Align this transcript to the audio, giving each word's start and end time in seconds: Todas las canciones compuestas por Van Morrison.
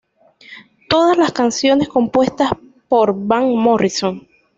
Todas 0.89 1.15
las 1.15 1.31
canciones 1.31 1.87
compuestas 1.87 2.49
por 2.87 3.13
Van 3.15 3.49
Morrison. 3.49 4.27